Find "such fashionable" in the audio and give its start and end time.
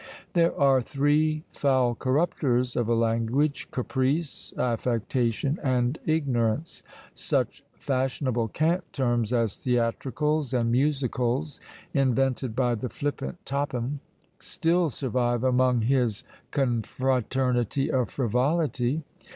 7.13-8.47